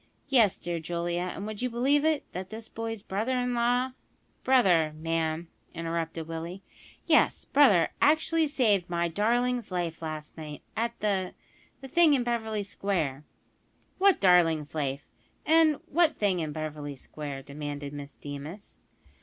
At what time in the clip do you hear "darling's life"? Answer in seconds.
9.07-10.01, 14.19-15.05